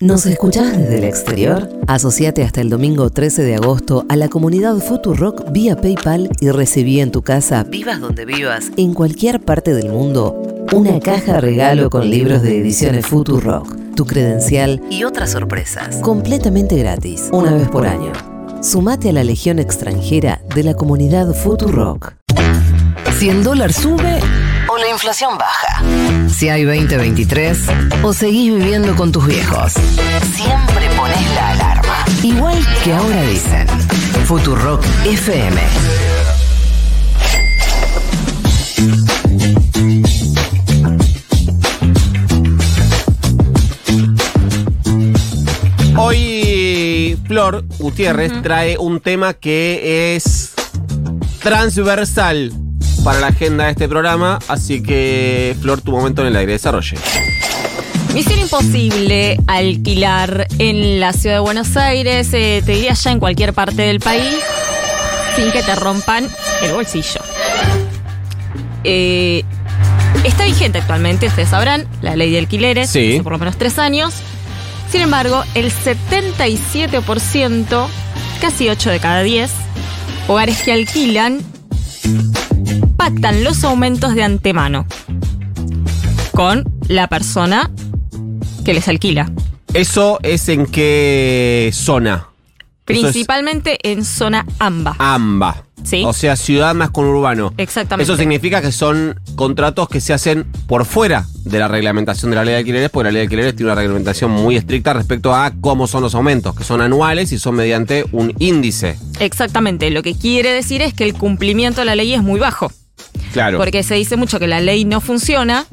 ¿Nos 0.00 0.26
escuchás 0.26 0.78
desde 0.78 0.98
el 0.98 1.04
exterior? 1.04 1.68
Asociate 1.88 2.44
hasta 2.44 2.60
el 2.60 2.70
domingo 2.70 3.10
13 3.10 3.42
de 3.42 3.56
agosto 3.56 4.06
a 4.08 4.14
la 4.14 4.28
comunidad 4.28 4.76
Futurock 4.76 5.50
vía 5.50 5.74
PayPal 5.74 6.30
y 6.38 6.50
recibí 6.50 7.00
en 7.00 7.10
tu 7.10 7.22
casa, 7.22 7.64
vivas 7.64 8.00
donde 8.00 8.24
vivas, 8.24 8.70
en 8.76 8.94
cualquier 8.94 9.40
parte 9.40 9.74
del 9.74 9.88
mundo, 9.88 10.40
una 10.72 11.00
caja 11.00 11.40
regalo 11.40 11.90
con 11.90 12.08
libros 12.08 12.42
de 12.42 12.58
ediciones 12.58 13.06
Futurock, 13.06 13.94
tu 13.96 14.06
credencial 14.06 14.80
y 14.88 15.02
otras 15.02 15.32
sorpresas, 15.32 15.96
completamente 15.96 16.76
gratis, 16.76 17.28
una 17.32 17.52
vez 17.52 17.68
por 17.68 17.84
año. 17.84 18.12
Sumate 18.62 19.08
a 19.08 19.12
la 19.12 19.24
legión 19.24 19.58
extranjera 19.58 20.40
de 20.54 20.62
la 20.62 20.74
comunidad 20.74 21.34
Futurock. 21.34 22.14
Si 23.18 23.30
el 23.30 23.42
dólar 23.42 23.72
sube 23.72 24.20
o 24.68 24.78
la 24.78 24.88
inflación 24.90 25.36
baja. 25.36 25.77
Si 26.28 26.48
hay 26.48 26.64
2023 26.64 27.58
o 28.02 28.12
seguís 28.12 28.54
viviendo 28.54 28.94
con 28.94 29.10
tus 29.10 29.26
viejos. 29.26 29.72
Siempre 29.72 30.88
pones 30.96 31.34
la 31.34 31.50
alarma. 31.50 32.04
Igual 32.22 32.58
que 32.84 32.92
ahora 32.92 33.22
dicen. 33.22 33.66
Futurock 34.24 34.84
FM. 35.04 35.60
Hoy 45.96 47.18
Flor 47.26 47.64
Gutiérrez 47.78 48.42
trae 48.42 48.78
un 48.78 49.00
tema 49.00 49.34
que 49.34 50.14
es 50.14 50.52
transversal 51.42 52.52
para 53.08 53.20
la 53.20 53.28
agenda 53.28 53.64
de 53.64 53.70
este 53.70 53.88
programa, 53.88 54.38
así 54.48 54.82
que 54.82 55.56
Flor, 55.62 55.80
tu 55.80 55.92
momento 55.92 56.20
en 56.20 56.28
el 56.28 56.36
aire, 56.36 56.52
desarrolle. 56.52 56.98
Misión 58.12 58.38
imposible 58.38 59.40
alquilar 59.46 60.46
en 60.58 61.00
la 61.00 61.14
ciudad 61.14 61.36
de 61.36 61.40
Buenos 61.40 61.74
Aires, 61.78 62.28
eh, 62.34 62.62
te 62.66 62.72
diría 62.72 62.92
ya 62.92 63.10
en 63.10 63.18
cualquier 63.18 63.54
parte 63.54 63.80
del 63.80 64.00
país, 64.00 64.36
sin 65.36 65.50
que 65.52 65.62
te 65.62 65.74
rompan 65.74 66.28
el 66.62 66.72
bolsillo. 66.74 67.22
Eh, 68.84 69.42
está 70.24 70.44
vigente 70.44 70.76
actualmente, 70.76 71.28
ustedes 71.28 71.48
sabrán, 71.48 71.86
la 72.02 72.14
ley 72.14 72.30
de 72.30 72.40
alquileres, 72.40 72.90
Sí. 72.90 73.14
hace 73.14 73.22
por 73.22 73.32
lo 73.32 73.38
menos 73.38 73.56
tres 73.56 73.78
años. 73.78 74.12
Sin 74.92 75.00
embargo, 75.00 75.44
el 75.54 75.72
77%, 75.72 77.88
casi 78.42 78.68
8 78.68 78.90
de 78.90 79.00
cada 79.00 79.22
10, 79.22 79.50
hogares 80.26 80.60
que 80.62 80.74
alquilan 80.74 81.40
pactan 83.08 83.42
los 83.42 83.64
aumentos 83.64 84.14
de 84.14 84.22
antemano 84.22 84.86
con 86.32 86.70
la 86.88 87.08
persona 87.08 87.70
que 88.66 88.74
les 88.74 88.86
alquila. 88.86 89.32
¿Eso 89.72 90.18
es 90.22 90.50
en 90.50 90.66
qué 90.66 91.70
zona? 91.72 92.28
Es 92.86 93.00
Principalmente 93.00 93.78
en 93.90 94.04
zona 94.04 94.44
AMBA. 94.58 94.96
AMBA. 94.98 95.64
Sí. 95.84 96.02
O 96.04 96.12
sea, 96.12 96.36
ciudad 96.36 96.74
más 96.74 96.90
con 96.90 97.06
urbano. 97.06 97.54
Exactamente. 97.56 98.02
Eso 98.10 98.18
significa 98.18 98.60
que 98.60 98.72
son 98.72 99.18
contratos 99.36 99.88
que 99.88 100.02
se 100.02 100.12
hacen 100.12 100.44
por 100.66 100.84
fuera 100.84 101.24
de 101.44 101.58
la 101.58 101.68
reglamentación 101.68 102.30
de 102.30 102.36
la 102.36 102.44
ley 102.44 102.52
de 102.52 102.58
alquileres, 102.58 102.90
porque 102.90 103.04
la 103.04 103.12
ley 103.12 103.20
de 103.20 103.24
alquileres 103.24 103.56
tiene 103.56 103.72
una 103.72 103.80
reglamentación 103.80 104.30
muy 104.30 104.56
estricta 104.56 104.92
respecto 104.92 105.34
a 105.34 105.52
cómo 105.62 105.86
son 105.86 106.02
los 106.02 106.14
aumentos, 106.14 106.54
que 106.54 106.64
son 106.64 106.82
anuales 106.82 107.32
y 107.32 107.38
son 107.38 107.54
mediante 107.54 108.04
un 108.12 108.34
índice. 108.38 108.98
Exactamente. 109.18 109.88
Lo 109.90 110.02
que 110.02 110.14
quiere 110.14 110.52
decir 110.52 110.82
es 110.82 110.92
que 110.92 111.04
el 111.04 111.14
cumplimiento 111.14 111.80
de 111.80 111.86
la 111.86 111.94
ley 111.94 112.12
es 112.12 112.22
muy 112.22 112.38
bajo. 112.38 112.70
Claro. 113.32 113.58
Porque 113.58 113.82
se 113.82 113.94
dice 113.94 114.16
mucho 114.16 114.38
que 114.38 114.46
la 114.46 114.60
ley 114.60 114.84
no 114.84 115.00
funciona 115.00 115.66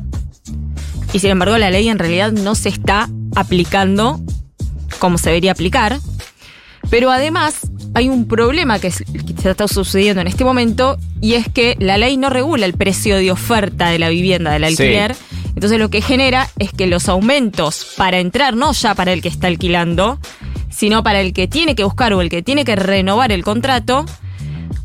y 1.13 1.19
sin 1.19 1.31
embargo 1.31 1.57
la 1.57 1.71
ley 1.71 1.87
en 1.87 1.99
realidad 1.99 2.31
no 2.31 2.55
se 2.55 2.69
está 2.69 3.09
aplicando 3.35 4.19
como 4.99 5.17
se 5.17 5.29
debería 5.29 5.51
aplicar. 5.51 5.99
Pero 6.89 7.11
además 7.11 7.61
hay 7.93 8.09
un 8.09 8.27
problema 8.27 8.79
que, 8.79 8.91
se 8.91 9.05
está 9.49 9.67
sucediendo 9.67 10.21
en 10.21 10.27
este 10.27 10.43
momento 10.43 10.97
y 11.21 11.33
es 11.33 11.47
que 11.47 11.75
la 11.79 11.97
ley 11.97 12.17
no 12.17 12.29
regula 12.29 12.65
el 12.65 12.73
precio 12.73 13.15
de 13.15 13.31
oferta 13.31 13.89
de 13.89 13.99
la 13.99 14.09
vivienda, 14.09 14.51
del 14.51 14.63
Sí. 14.75 14.83
alquiler. 14.83 15.15
Entonces 15.55 15.79
lo 15.79 15.89
que 15.89 16.01
genera 16.01 16.49
es 16.59 16.71
que 16.71 16.87
los 16.87 17.07
aumentos 17.07 17.93
para 17.95 18.19
entrar, 18.19 18.55
no 18.55 18.73
ya 18.73 18.93
para 18.93 19.13
el 19.13 19.21
que 19.21 19.29
está 19.29 19.47
alquilando, 19.47 20.19
sino 20.69 21.03
para 21.03 21.21
el 21.21 21.31
que 21.31 21.47
tiene 21.47 21.75
que 21.75 21.85
buscar 21.85 22.13
o 22.13 22.21
el 22.21 22.29
que 22.29 22.41
tiene 22.41 22.65
que 22.65 22.75
renovar 22.75 23.31
el 23.31 23.43
contrato, 23.43 24.05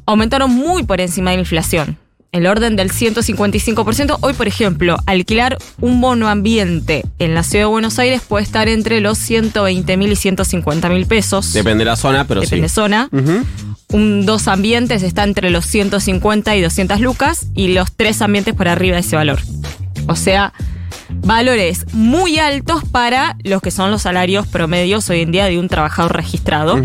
aumentaron 0.07 0.53
muy 0.53 0.85
por 0.85 1.01
encima 1.01 1.31
de 1.31 1.39
la 1.39 1.41
inflación. 1.41 1.99
El 2.33 2.47
orden 2.47 2.77
del 2.77 2.93
155%. 2.93 4.19
Hoy, 4.21 4.35
por 4.35 4.47
ejemplo, 4.47 4.97
alquilar 5.07 5.59
un 5.81 6.01
bono 6.01 6.29
ambiente 6.29 7.05
en 7.19 7.35
la 7.35 7.43
ciudad 7.43 7.65
de 7.65 7.71
Buenos 7.71 7.99
Aires 7.99 8.23
puede 8.27 8.45
estar 8.45 8.69
entre 8.69 9.01
los 9.01 9.19
120 9.19 9.97
mil 9.97 10.13
y 10.13 10.17
150 10.17 10.89
mil 10.91 11.07
pesos. 11.07 11.53
Depende 11.53 11.85
de 11.85 11.91
la 11.91 11.97
zona, 11.97 12.27
pero 12.29 12.41
Depende 12.41 12.69
sí. 12.69 12.75
zona. 12.75 13.09
Ujú. 13.11 13.45
Un 13.93 14.27
dos 14.27 14.47
ambientes 14.47 15.03
está 15.03 15.25
entre 15.25 15.51
los 15.51 15.67
150 15.67 16.55
y 16.55 16.61
200 16.63 17.01
lucas 17.01 17.47
y 17.57 17.73
los 17.73 17.91
tres 17.97 18.23
ambientes 18.23 18.55
por 18.55 18.69
arriba 18.69 18.95
de 18.95 19.01
ese 19.01 19.17
valor. 19.17 19.41
O 20.07 20.15
sea, 20.15 20.53
valores 21.09 21.87
muy 21.93 22.39
altos 22.39 22.85
para 22.85 23.37
los 23.43 23.61
que 23.61 23.73
son 23.73 23.91
los 23.91 24.03
salarios 24.03 24.47
promedios 24.47 25.11
hoy 25.11 25.23
en 25.23 25.33
día 25.33 25.47
de 25.47 25.59
un 25.59 25.69
trabajador 25.69 26.15
registrado. 26.15 26.81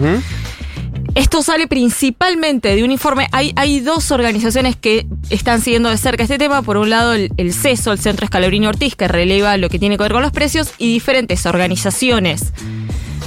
Esto 1.15 1.41
sale 1.41 1.67
principalmente 1.67 2.75
de 2.75 2.83
un 2.83 2.91
informe. 2.91 3.27
Hay, 3.31 3.53
hay 3.55 3.79
dos 3.79 4.11
organizaciones 4.11 4.75
que 4.75 5.07
están 5.29 5.61
siguiendo 5.61 5.89
de 5.89 5.97
cerca 5.97 6.23
este 6.23 6.37
tema. 6.37 6.61
Por 6.61 6.75
un 6.77 6.89
lado, 6.89 7.13
el, 7.13 7.31
el 7.37 7.53
CESO, 7.53 7.93
el 7.93 7.99
Centro 7.99 8.25
Escalabrini 8.25 8.67
Ortiz, 8.67 8.95
que 8.95 9.07
releva 9.07 9.55
lo 9.57 9.69
que 9.69 9.79
tiene 9.79 9.95
que 9.97 10.03
ver 10.03 10.11
con 10.11 10.21
los 10.21 10.33
precios, 10.33 10.73
y 10.77 10.91
diferentes 10.93 11.45
organizaciones 11.45 12.51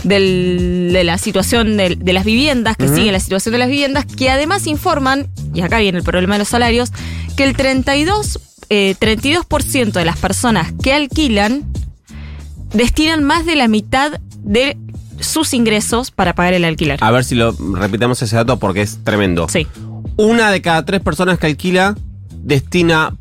del- 0.05 0.91
de 0.93 1.03
la 1.05 1.17
situación 1.19 1.77
de, 1.79 1.97
las 2.13 2.25
viviendas, 2.25 2.77
que 2.77 2.89
siguen 2.89 3.13
la 3.13 3.21
situación 3.21 3.53
de 3.53 3.59
las 3.59 3.69
viviendas, 3.69 4.05
que 4.05 4.31
además 4.31 4.67
informan, 4.67 5.29
y 5.55 5.63
acá 5.63 5.79
viene 5.79 5.99
el 5.99 6.05
problema 6.05 6.35
de 6.35 6.41
los 6.41 6.49
salarios, 6.49 6.93
que 7.37 7.45
el 7.45 7.57
32, 7.57 8.39
eh, 8.71 8.95
32% 9.01 9.93
de 9.93 10.05
las 10.05 10.19
personas 10.19 10.73
que 10.83 10.93
alquilan 10.93 11.65
destinan 12.75 13.25
más 13.25 13.47
de 13.47 13.57
la 13.57 13.67
mitad 13.67 14.21
de 14.43 14.77
sus 15.21 15.55
ingresos 15.55 16.11
para 16.11 16.35
pagar 16.35 16.55
el 16.55 16.65
alquiler. 16.65 16.99
A 17.03 17.11
ver 17.11 17.25
si 17.25 17.35
lo 17.35 17.55
repitamos 17.75 18.21
ese 18.23 18.37
dato 18.37 18.59
porque 18.59 18.83
es 18.83 18.99
tremendo. 19.05 19.49
Sí. 19.49 19.67
Una 20.17 20.51
de 20.51 20.63
cada 20.63 20.85
tres 20.85 21.01
personas 21.01 21.39
que 21.39 21.47
alquila 21.47 21.97
destina 22.43 23.15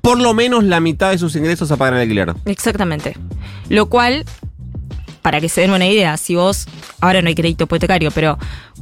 por 0.00 0.20
lo 0.20 0.34
menos 0.34 0.64
la 0.64 0.80
mitad 0.80 1.10
de 1.10 1.18
sus 1.18 1.36
ingresos 1.36 1.70
a 1.70 1.76
pagar 1.76 1.94
el 1.94 2.00
alquiler. 2.00 2.34
Exactamente. 2.44 3.16
Lo 3.68 3.86
cual, 3.86 4.24
para 5.22 5.40
que 5.40 5.48
se 5.48 5.60
den 5.60 5.70
una 5.70 5.86
idea, 5.86 6.16
si 6.16 6.34
vos, 6.34 6.66
ahora 7.00 7.22
no 7.22 7.28
hay 7.28 7.34
crédito 7.34 7.64
hipotecario, 7.64 8.10
pero 8.10 8.36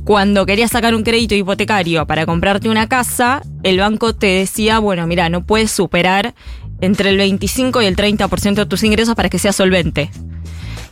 cuando 0.04 0.46
querías 0.46 0.70
sacar 0.70 0.94
un 0.94 1.02
crédito 1.02 1.34
hipotecario 1.34 2.06
para 2.06 2.24
comprarte 2.24 2.70
una 2.70 2.88
casa, 2.88 3.42
el 3.62 3.78
banco 3.78 4.14
te 4.14 4.26
decía, 4.26 4.78
bueno, 4.78 5.06
mira, 5.06 5.28
no 5.28 5.44
puedes 5.44 5.70
superar 5.70 6.34
entre 6.80 7.10
el 7.10 7.18
25 7.18 7.82
y 7.82 7.86
el 7.86 7.96
30% 7.96 8.54
de 8.54 8.66
tus 8.66 8.82
ingresos 8.82 9.14
para 9.14 9.28
que 9.28 9.38
sea 9.38 9.52
solvente. 9.52 10.10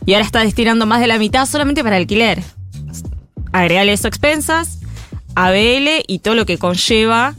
Y 0.09 0.15
ahora 0.15 0.25
está 0.25 0.39
destinando 0.43 0.87
más 0.87 1.01
de 1.01 1.05
la 1.05 1.19
mitad 1.19 1.45
solamente 1.45 1.83
para 1.83 1.95
alquiler. 1.97 2.41
Agregale 3.51 3.93
eso 3.93 4.07
a 4.07 4.09
expensas, 4.09 4.79
ABL 5.35 6.03
y 6.07 6.17
todo 6.17 6.33
lo 6.33 6.47
que 6.47 6.57
conlleva 6.57 7.35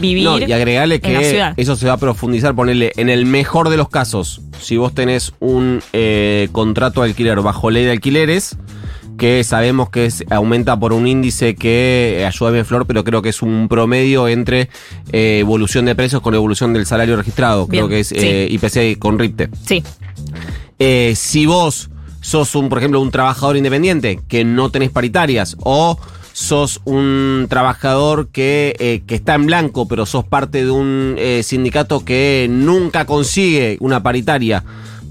vivir 0.00 0.24
No, 0.24 0.38
y 0.38 0.50
agregarle 0.50 0.98
en 1.02 1.12
la 1.12 1.20
que 1.20 1.28
ciudad. 1.28 1.54
eso 1.58 1.76
se 1.76 1.86
va 1.88 1.92
a 1.92 1.96
profundizar, 1.98 2.54
ponerle 2.54 2.92
en 2.96 3.10
el 3.10 3.26
mejor 3.26 3.68
de 3.68 3.76
los 3.76 3.90
casos, 3.90 4.40
si 4.62 4.78
vos 4.78 4.94
tenés 4.94 5.34
un 5.40 5.82
eh, 5.92 6.48
contrato 6.52 7.02
de 7.02 7.10
alquiler 7.10 7.38
bajo 7.42 7.70
ley 7.70 7.84
de 7.84 7.90
alquileres, 7.90 8.56
que 9.18 9.44
sabemos 9.44 9.90
que 9.90 10.06
es- 10.06 10.24
aumenta 10.30 10.80
por 10.80 10.94
un 10.94 11.06
índice 11.06 11.54
que, 11.54 12.16
eh, 12.20 12.24
ayúdame 12.26 12.64
Flor, 12.64 12.86
pero 12.86 13.04
creo 13.04 13.20
que 13.20 13.28
es 13.28 13.42
un 13.42 13.68
promedio 13.68 14.26
entre 14.26 14.70
eh, 15.12 15.40
evolución 15.40 15.84
de 15.84 15.94
precios 15.94 16.22
con 16.22 16.34
evolución 16.34 16.72
del 16.72 16.86
salario 16.86 17.16
registrado, 17.16 17.66
creo 17.68 17.88
que 17.88 18.00
es 18.00 18.06
sí. 18.08 18.14
eh, 18.16 18.48
IPC 18.50 18.98
con 18.98 19.18
RIPTE. 19.18 19.50
Sí, 19.66 19.82
Eh, 20.82 21.12
si 21.14 21.44
vos 21.44 21.90
sos 22.22 22.54
un, 22.54 22.70
por 22.70 22.78
ejemplo, 22.78 23.02
un 23.02 23.10
trabajador 23.10 23.58
independiente 23.58 24.18
que 24.28 24.44
no 24.46 24.70
tenés 24.70 24.90
paritarias 24.90 25.54
o 25.60 25.98
sos 26.32 26.80
un 26.86 27.46
trabajador 27.50 28.30
que, 28.30 28.74
eh, 28.78 29.02
que 29.06 29.14
está 29.14 29.34
en 29.34 29.44
blanco, 29.44 29.86
pero 29.86 30.06
sos 30.06 30.24
parte 30.24 30.64
de 30.64 30.70
un 30.70 31.16
eh, 31.18 31.42
sindicato 31.42 32.02
que 32.02 32.46
nunca 32.48 33.04
consigue 33.04 33.76
una 33.80 34.02
paritaria 34.02 34.64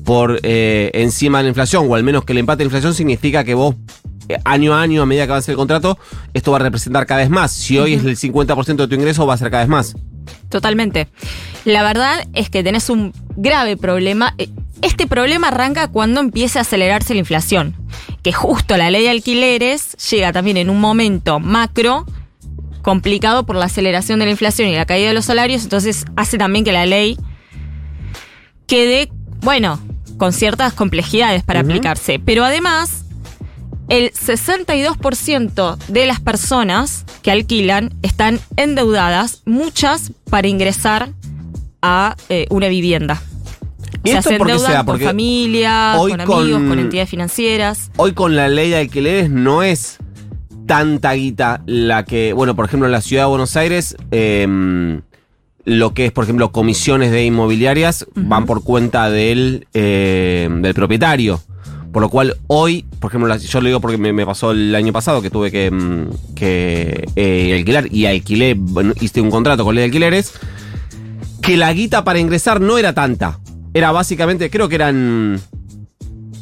por 0.06 0.40
encima 0.42 1.38
de 1.38 1.44
la 1.44 1.50
inflación, 1.50 1.86
o 1.88 1.94
al 1.94 2.04
menos 2.04 2.26
que 2.26 2.34
el 2.34 2.40
empate 2.40 2.60
de 2.60 2.64
inflación 2.64 2.96
significa 2.96 3.44
que 3.44 3.54
vos 3.54 3.76
año 4.44 4.74
a 4.74 4.82
año, 4.82 5.04
a 5.04 5.06
medida 5.06 5.28
que 5.28 5.34
avance 5.34 5.52
el 5.52 5.58
contrato, 5.58 6.00
esto 6.34 6.52
va 6.52 6.58
a 6.58 6.62
representar 6.62 7.06
cada 7.06 7.22
vez 7.22 7.30
más. 7.30 7.52
Si 7.52 7.78
hoy 7.78 7.94
es 7.94 8.04
el 8.04 8.18
50% 8.18 8.76
de 8.76 8.88
tu 8.88 8.96
ingreso, 8.96 9.28
va 9.28 9.36
a 9.36 9.38
ser 9.38 9.52
cada 9.52 9.62
vez 9.62 9.70
más. 9.70 9.96
Totalmente. 10.50 11.10
La 11.64 11.84
verdad 11.84 12.28
es 12.34 12.50
que 12.50 12.64
tenés 12.64 12.90
un 12.90 13.14
grave 13.36 13.78
problema. 13.78 14.34
Este 14.82 15.08
problema 15.08 15.50
arranca 15.50 15.90
cuando 15.90 16.22
empieza 16.22 16.60
a 16.60 16.62
acelerarse 16.62 17.14
la 17.14 17.20
inflación. 17.20 17.76
Que 18.24 18.34
justo 18.34 18.78
la 18.78 18.90
ley 18.90 19.04
de 19.04 19.10
alquileres 19.10 19.96
llega 20.10 20.32
también 20.32 20.58
en 20.58 20.70
un 20.70 20.80
momento 20.80 21.40
macro 21.40 22.06
complicado 22.82 23.46
por 23.46 23.56
la 23.56 23.66
aceleración 23.66 24.20
de 24.20 24.26
la 24.26 24.32
inflación 24.32 24.70
y 24.70 24.76
la 24.76 24.86
caída 24.86 25.10
de 25.10 25.14
los 25.14 25.26
salarios. 25.26 25.64
Entonces 25.64 26.06
hace 26.16 26.38
también 26.38 26.64
que 26.64 26.72
la 26.72 26.86
ley 26.86 27.18
quede, 28.68 29.10
bueno, 29.42 29.80
con 30.18 30.34
ciertas 30.34 30.74
complejidades 30.74 31.44
para 31.44 31.62
aplicarse. 31.62 32.20
Pero 32.20 32.46
además, 32.46 33.06
el 33.90 34.12
62% 34.14 35.78
de 35.88 36.06
las 36.06 36.20
personas 36.20 37.06
que 37.22 37.32
alquilan 37.32 37.94
están 38.02 38.40
endeudadas, 38.56 39.42
muchas 39.46 40.12
para 40.30 40.48
ingresar 40.48 41.14
a 41.82 42.16
eh, 42.30 42.46
una 42.50 42.68
vivienda. 42.68 43.22
¿Y 44.04 44.10
sea, 44.10 44.20
esto 44.20 44.30
se 44.32 44.38
por 44.38 44.48
qué 44.48 44.54
endeudan 44.54 44.72
se 44.72 44.74
da? 44.74 44.80
con 44.80 44.86
Porque 44.86 45.06
familias, 45.06 45.98
hoy 46.00 46.12
con 46.12 46.22
amigos, 46.22 46.60
con- 46.60 46.70
con 46.70 46.80
entidades 46.80 47.10
financieras. 47.10 47.92
Hoy 47.98 48.14
con 48.14 48.36
la 48.36 48.48
ley 48.48 48.70
de 48.70 48.78
alquileres 48.78 49.30
no 49.30 49.64
es 49.64 49.98
tanta 50.66 51.14
guita 51.14 51.62
la 51.66 52.06
que, 52.06 52.32
bueno, 52.34 52.56
por 52.56 52.66
ejemplo, 52.66 52.86
en 52.88 52.92
la 52.92 53.02
ciudad 53.02 53.24
de 53.24 53.30
Buenos 53.30 53.56
Aires, 53.58 53.98
eh, 54.12 55.00
lo 55.66 55.94
que 55.94 56.06
es, 56.06 56.12
por 56.12 56.24
ejemplo, 56.24 56.52
comisiones 56.52 57.12
de 57.12 57.26
inmobiliarias 57.26 58.06
van 58.16 58.46
por 58.46 58.64
cuenta 58.64 59.10
del, 59.10 59.68
eh, 59.74 60.48
del 60.62 60.74
propietario. 60.74 61.42
Por 61.92 62.04
lo 62.04 62.10
cual 62.10 62.36
hoy, 62.48 62.86
por 63.00 63.10
ejemplo, 63.12 63.36
yo 63.36 63.62
lo 63.62 63.68
digo 63.68 63.82
porque 63.82 63.98
me, 63.98 64.14
me 64.14 64.24
pasó 64.26 64.52
el 64.52 64.74
año 64.76 64.94
pasado 64.94 65.24
que 65.24 65.32
tuve 65.32 65.50
que, 65.52 65.72
mm, 65.72 66.36
que 66.36 67.04
eh, 67.16 67.56
alquilar 67.58 67.92
y 67.92 68.06
alquilé, 68.06 68.56
hice 69.02 69.22
un 69.22 69.32
contrato 69.32 69.64
con 69.64 69.74
ley 69.74 69.82
de 69.82 69.86
alquileres, 69.86 70.34
que 71.42 71.58
la 71.58 71.74
guita 71.74 72.04
para 72.04 72.20
ingresar 72.20 72.62
no 72.62 72.78
era 72.78 72.94
tanta. 72.94 73.40
Era 73.74 73.92
básicamente, 73.92 74.50
creo 74.50 74.68
que 74.68 74.76
eran 74.76 75.40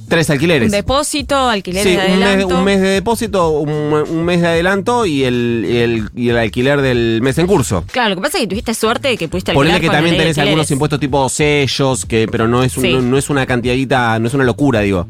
tres 0.07 0.29
alquileres. 0.29 0.67
Un 0.67 0.71
depósito, 0.71 1.35
alquileres 1.49 1.83
Sí, 1.91 1.97
de 1.97 2.13
un 2.13 2.19
mes, 2.19 2.27
adelanto. 2.27 2.57
un 2.59 2.63
mes 2.63 2.79
de 2.81 2.87
depósito, 2.87 3.49
un, 3.49 3.69
un 3.69 4.23
mes 4.23 4.39
de 4.41 4.47
adelanto 4.47 5.05
y 5.05 5.25
el, 5.25 5.65
y 5.69 5.75
el, 5.77 6.09
y 6.15 6.29
el 6.29 6.37
alquiler 6.37 6.79
del 6.81 7.19
mes 7.21 7.37
en 7.37 7.45
curso. 7.47 7.83
Claro, 7.91 8.11
lo 8.11 8.15
que 8.15 8.21
pasa 8.21 8.37
es 8.37 8.43
que 8.43 8.47
tuviste 8.47 8.73
suerte 8.73 9.09
de 9.09 9.17
que 9.17 9.27
pudiste 9.27 9.51
alquilar 9.51 9.67
Ponele 9.73 9.81
que 9.81 9.93
también 9.93 10.15
tenés 10.17 10.37
algunos 10.37 10.71
impuestos 10.71 10.99
tipo 11.01 11.27
sellos, 11.27 12.05
que, 12.05 12.27
pero 12.31 12.47
no 12.47 12.63
es, 12.63 12.77
un- 12.77 12.83
Sí. 12.83 12.93
no, 12.93 13.01
no 13.01 13.17
es 13.17 13.29
una 13.29 13.45
cantidadita, 13.45 14.17
no 14.19 14.27
es 14.27 14.33
una 14.33 14.45
locura, 14.45 14.79
digo. 14.79 15.07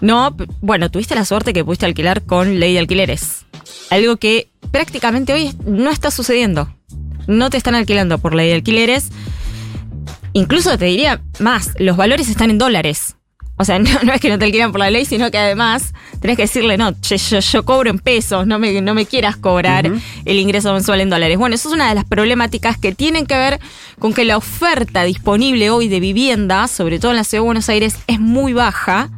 No, 0.00 0.36
bueno, 0.60 0.88
tuviste 0.92 1.16
la 1.16 1.24
suerte 1.24 1.52
que 1.52 1.64
pudiste 1.64 1.86
alquilar 1.86 2.22
con 2.22 2.60
ley 2.60 2.74
de 2.74 2.78
alquileres. 2.78 3.44
Algo 3.90 4.16
que 4.18 4.48
prácticamente 4.70 5.32
hoy 5.32 5.52
no 5.66 5.90
está 5.90 6.12
sucediendo. 6.12 6.72
No 7.26 7.50
te 7.50 7.56
están 7.56 7.74
alquilando 7.74 8.18
por 8.18 8.34
ley 8.36 8.46
de 8.48 8.54
alquileres. 8.54 9.10
Incluso 10.38 10.78
te 10.78 10.84
diría 10.84 11.20
más, 11.40 11.72
los 11.80 11.96
valores 11.96 12.28
están 12.28 12.50
en 12.50 12.58
dólares. 12.58 13.16
O 13.56 13.64
sea, 13.64 13.78
no, 13.80 13.90
no 14.04 14.12
es 14.12 14.20
que 14.20 14.28
no 14.28 14.38
te 14.38 14.44
alquilan 14.44 14.70
por 14.70 14.78
la 14.78 14.88
ley, 14.88 15.04
sino 15.04 15.32
que 15.32 15.38
además 15.38 15.92
tenés 16.20 16.36
que 16.36 16.44
decirle, 16.44 16.78
no, 16.78 16.92
che, 17.00 17.18
yo, 17.18 17.40
yo 17.40 17.64
cobro 17.64 17.90
en 17.90 17.98
pesos, 17.98 18.46
no 18.46 18.60
me, 18.60 18.80
no 18.80 18.94
me 18.94 19.04
quieras 19.04 19.36
cobrar 19.36 19.90
el 20.24 20.38
ingreso 20.38 20.72
mensual 20.72 21.00
en 21.00 21.10
dólares. 21.10 21.38
Bueno, 21.38 21.56
eso 21.56 21.68
es 21.68 21.74
una 21.74 21.88
de 21.88 21.96
las 21.96 22.04
problemáticas 22.04 22.78
que 22.78 22.94
tienen 22.94 23.26
que 23.26 23.36
ver 23.36 23.58
con 23.98 24.14
que 24.14 24.24
la 24.24 24.36
oferta 24.36 25.02
disponible 25.02 25.70
hoy 25.70 25.88
de 25.88 25.98
vivienda, 25.98 26.68
sobre 26.68 27.00
todo 27.00 27.10
en 27.10 27.16
la 27.16 27.24
ciudad 27.24 27.42
de 27.42 27.46
Buenos 27.46 27.68
Aires, 27.68 27.96
es 28.06 28.20
muy 28.20 28.52
baja. 28.52 29.10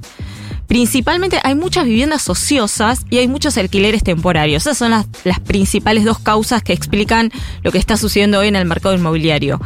Principalmente 0.68 1.38
hay 1.42 1.54
muchas 1.54 1.84
viviendas 1.84 2.26
ociosas 2.30 3.04
y 3.10 3.18
hay 3.18 3.28
muchos 3.28 3.58
alquileres 3.58 4.02
temporarios. 4.04 4.62
Esas 4.62 4.78
son 4.78 4.92
las, 4.92 5.06
las 5.24 5.40
principales 5.40 6.06
dos 6.06 6.18
causas 6.18 6.62
que 6.62 6.72
explican 6.72 7.30
lo 7.62 7.72
que 7.72 7.78
está 7.78 7.98
sucediendo 7.98 8.38
hoy 8.38 8.48
en 8.48 8.56
el 8.56 8.64
mercado 8.64 8.94
inmobiliario. 8.94 9.60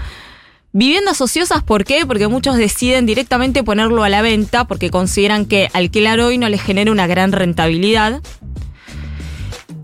Viviendas 0.76 1.20
ociosas, 1.20 1.62
¿por 1.62 1.84
qué? 1.84 2.04
Porque 2.04 2.26
muchos 2.26 2.56
deciden 2.56 3.06
directamente 3.06 3.62
ponerlo 3.62 4.02
a 4.02 4.08
la 4.08 4.22
venta 4.22 4.64
porque 4.64 4.90
consideran 4.90 5.46
que 5.46 5.70
alquilar 5.72 6.18
hoy 6.18 6.36
no 6.36 6.48
les 6.48 6.60
genera 6.60 6.90
una 6.90 7.06
gran 7.06 7.30
rentabilidad. 7.30 8.20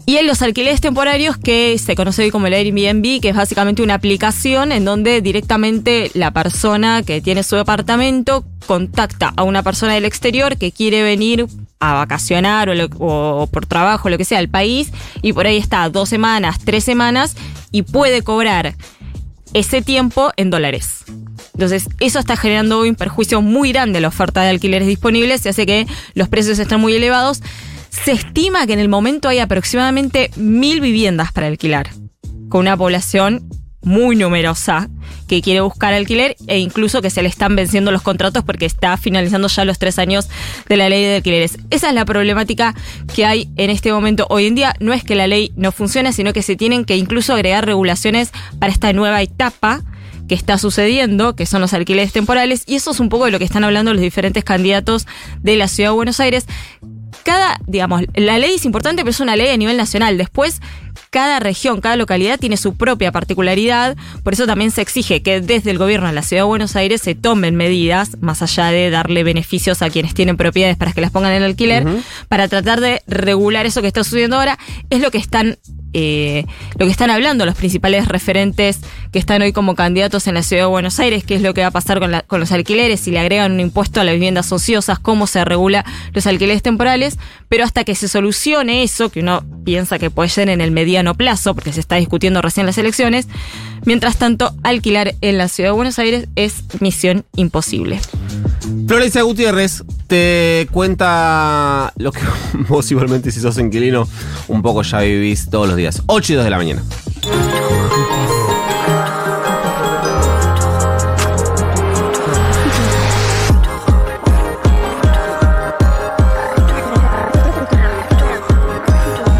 Y 0.04 0.16
en 0.16 0.26
los 0.26 0.42
alquileres 0.42 0.80
temporarios 0.80 1.36
que 1.36 1.78
se 1.78 1.94
conoce 1.94 2.24
hoy 2.24 2.32
como 2.32 2.48
el 2.48 2.54
Airbnb, 2.54 3.20
que 3.20 3.28
es 3.28 3.36
básicamente 3.36 3.82
una 3.82 3.94
aplicación 3.94 4.72
en 4.72 4.84
donde 4.84 5.20
directamente 5.20 6.10
la 6.14 6.32
persona 6.32 7.04
que 7.04 7.20
tiene 7.20 7.44
su 7.44 7.54
departamento 7.54 8.44
contacta 8.66 9.32
a 9.36 9.44
una 9.44 9.62
persona 9.62 9.94
del 9.94 10.04
exterior 10.04 10.56
que 10.56 10.72
quiere 10.72 11.04
venir 11.04 11.46
a 11.78 11.94
vacacionar 11.94 12.68
o, 12.68 12.88
o 12.98 13.46
por 13.46 13.64
trabajo, 13.64 14.10
lo 14.10 14.18
que 14.18 14.24
sea, 14.24 14.40
al 14.40 14.48
país, 14.48 14.90
y 15.22 15.34
por 15.34 15.46
ahí 15.46 15.56
está 15.56 15.88
dos 15.88 16.08
semanas, 16.08 16.58
tres 16.64 16.82
semanas, 16.82 17.36
y 17.70 17.82
puede 17.82 18.22
cobrar 18.22 18.74
ese 19.54 19.82
tiempo 19.82 20.32
en 20.36 20.50
dólares. 20.50 21.04
Entonces, 21.54 21.88
eso 22.00 22.18
está 22.18 22.36
generando 22.36 22.82
un 22.82 22.94
perjuicio 22.94 23.42
muy 23.42 23.72
grande 23.72 23.98
a 23.98 24.00
la 24.00 24.08
oferta 24.08 24.42
de 24.42 24.50
alquileres 24.50 24.88
disponibles 24.88 25.44
y 25.44 25.48
hace 25.50 25.66
que 25.66 25.86
los 26.14 26.28
precios 26.28 26.58
estén 26.58 26.80
muy 26.80 26.94
elevados. 26.94 27.42
Se 27.90 28.12
estima 28.12 28.66
que 28.66 28.72
en 28.72 28.78
el 28.78 28.88
momento 28.88 29.28
hay 29.28 29.40
aproximadamente 29.40 30.30
mil 30.36 30.80
viviendas 30.80 31.32
para 31.32 31.48
alquilar, 31.48 31.90
con 32.48 32.62
una 32.62 32.76
población 32.76 33.48
muy 33.82 34.16
numerosa 34.16 34.88
que 35.26 35.40
quiere 35.40 35.60
buscar 35.60 35.94
alquiler 35.94 36.36
e 36.46 36.58
incluso 36.58 37.00
que 37.02 37.10
se 37.10 37.22
le 37.22 37.28
están 37.28 37.56
venciendo 37.56 37.92
los 37.92 38.02
contratos 38.02 38.44
porque 38.44 38.66
está 38.66 38.96
finalizando 38.96 39.48
ya 39.48 39.64
los 39.64 39.78
tres 39.78 39.98
años 39.98 40.28
de 40.68 40.76
la 40.76 40.88
ley 40.88 41.02
de 41.04 41.16
alquileres. 41.16 41.58
Esa 41.70 41.88
es 41.88 41.94
la 41.94 42.04
problemática 42.04 42.74
que 43.14 43.24
hay 43.24 43.48
en 43.56 43.70
este 43.70 43.92
momento. 43.92 44.26
Hoy 44.28 44.46
en 44.46 44.54
día 44.54 44.74
no 44.80 44.92
es 44.92 45.04
que 45.04 45.14
la 45.14 45.26
ley 45.26 45.52
no 45.56 45.72
funcione, 45.72 46.12
sino 46.12 46.32
que 46.32 46.42
se 46.42 46.56
tienen 46.56 46.84
que 46.84 46.96
incluso 46.96 47.34
agregar 47.34 47.64
regulaciones 47.64 48.32
para 48.58 48.72
esta 48.72 48.92
nueva 48.92 49.22
etapa 49.22 49.82
que 50.30 50.36
está 50.36 50.58
sucediendo, 50.58 51.34
que 51.34 51.44
son 51.44 51.60
los 51.60 51.72
alquileres 51.72 52.12
temporales, 52.12 52.62
y 52.64 52.76
eso 52.76 52.92
es 52.92 53.00
un 53.00 53.08
poco 53.08 53.24
de 53.24 53.32
lo 53.32 53.40
que 53.40 53.44
están 53.44 53.64
hablando 53.64 53.92
los 53.92 54.00
diferentes 54.00 54.44
candidatos 54.44 55.08
de 55.40 55.56
la 55.56 55.66
ciudad 55.66 55.90
de 55.90 55.96
Buenos 55.96 56.20
Aires. 56.20 56.46
Cada, 57.24 57.58
digamos, 57.66 58.02
la 58.14 58.38
ley 58.38 58.54
es 58.54 58.64
importante, 58.64 59.02
pero 59.02 59.10
es 59.10 59.20
una 59.20 59.36
ley 59.36 59.48
a 59.48 59.56
nivel 59.56 59.76
nacional. 59.76 60.16
Después, 60.18 60.60
cada 61.10 61.40
región, 61.40 61.80
cada 61.80 61.96
localidad 61.96 62.38
tiene 62.38 62.56
su 62.56 62.76
propia 62.76 63.12
particularidad, 63.12 63.96
por 64.22 64.32
eso 64.32 64.46
también 64.46 64.70
se 64.70 64.80
exige 64.80 65.22
que 65.22 65.40
desde 65.40 65.70
el 65.70 65.78
gobierno 65.78 66.06
de 66.06 66.12
la 66.12 66.22
ciudad 66.22 66.42
de 66.42 66.46
Buenos 66.46 66.76
Aires 66.76 67.00
se 67.00 67.14
tomen 67.14 67.56
medidas, 67.56 68.16
más 68.20 68.42
allá 68.42 68.66
de 68.66 68.90
darle 68.90 69.24
beneficios 69.24 69.82
a 69.82 69.90
quienes 69.90 70.14
tienen 70.14 70.36
propiedades 70.36 70.76
para 70.76 70.92
que 70.92 71.00
las 71.00 71.10
pongan 71.10 71.32
en 71.32 71.42
alquiler, 71.42 71.84
para 72.28 72.48
tratar 72.48 72.80
de 72.80 73.02
regular 73.06 73.66
eso 73.66 73.82
que 73.82 73.88
está 73.88 74.04
sucediendo 74.04 74.36
ahora. 74.36 74.58
Es 74.88 75.00
lo 75.00 75.10
que 75.10 75.18
están 75.18 75.58
eh, 75.92 76.44
lo 76.78 76.86
que 76.86 76.92
están 76.92 77.10
hablando 77.10 77.46
los 77.46 77.54
principales 77.54 78.08
referentes 78.08 78.80
que 79.12 79.18
están 79.18 79.42
hoy 79.42 79.52
como 79.52 79.74
candidatos 79.74 80.26
en 80.26 80.34
la 80.34 80.42
ciudad 80.42 80.64
de 80.64 80.68
Buenos 80.68 81.00
Aires, 81.00 81.24
qué 81.24 81.34
es 81.34 81.42
lo 81.42 81.54
que 81.54 81.62
va 81.62 81.68
a 81.68 81.72
pasar 81.72 81.98
con, 81.98 82.40
los 82.40 82.52
alquileres, 82.52 83.00
si 83.00 83.10
le 83.10 83.18
agregan 83.18 83.52
un 83.52 83.60
impuesto 83.60 84.00
a 84.00 84.04
las 84.04 84.14
viviendas 84.14 84.52
ociosas, 84.52 84.98
cómo 84.98 85.26
se 85.26 85.44
regula 85.44 85.84
los 86.12 86.26
alquileres 86.26 86.62
temporales, 86.62 87.18
pero 87.48 87.64
hasta 87.64 87.84
que 87.84 87.94
se 87.94 88.08
solucione 88.08 88.82
eso, 88.82 89.10
que 89.10 89.20
uno 89.20 89.44
piensa 89.64 89.98
que 89.98 90.10
puede 90.10 90.28
ser 90.28 90.48
en 90.48 90.60
el 90.60 90.70
mediano 90.70 91.14
plazo, 91.14 91.54
porque 91.54 91.72
se 91.72 91.80
está 91.80 91.96
discutiendo 91.96 92.42
recién 92.42 92.66
las 92.66 92.78
elecciones, 92.78 93.26
mientras 93.84 94.16
tanto, 94.16 94.54
alquilar 94.62 95.14
en 95.20 95.38
la 95.38 95.48
ciudad 95.48 95.70
de 95.70 95.74
Buenos 95.74 95.98
Aires 95.98 96.28
es 96.36 96.64
misión 96.80 97.24
imposible. 97.36 98.00
Florencia 98.86 99.22
Gutiérrez 99.22 99.82
te 100.06 100.68
cuenta 100.72 101.92
lo 101.96 102.12
que 102.12 102.20
vos 102.68 102.90
igualmente 102.90 103.30
si 103.30 103.40
sos 103.40 103.58
inquilino 103.58 104.08
un 104.48 104.62
poco 104.62 104.82
ya 104.82 105.00
vivís 105.00 105.48
todos 105.50 105.68
los 105.68 105.76
días. 105.76 106.02
8 106.06 106.32
y 106.32 106.36
2 106.36 106.44
de 106.44 106.50
la 106.50 106.56
mañana. 106.56 106.82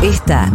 Esta 0.02 0.50